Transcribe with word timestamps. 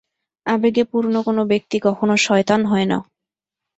আবেগে 0.45 0.83
পূর্ণ 0.83 1.13
কোন 1.21 1.37
ব্যক্তি 1.43 1.77
কখনও 1.79 2.15
শয়তান 2.17 2.61
হয় 2.65 2.87
না। 2.87 2.97